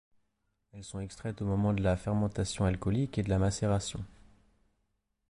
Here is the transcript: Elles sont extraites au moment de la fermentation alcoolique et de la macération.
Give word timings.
Elles 0.73 0.83
sont 0.83 0.99
extraites 0.99 1.43
au 1.43 1.45
moment 1.45 1.73
de 1.73 1.83
la 1.83 1.95
fermentation 1.95 2.65
alcoolique 2.65 3.19
et 3.19 3.21
de 3.21 3.29
la 3.29 3.37
macération. 3.37 4.03